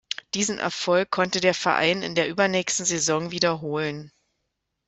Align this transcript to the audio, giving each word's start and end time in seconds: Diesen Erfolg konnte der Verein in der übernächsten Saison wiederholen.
Diesen 0.33 0.57
Erfolg 0.57 1.11
konnte 1.11 1.41
der 1.41 1.53
Verein 1.53 2.01
in 2.01 2.15
der 2.15 2.27
übernächsten 2.27 2.87
Saison 2.87 3.29
wiederholen. 3.29 4.11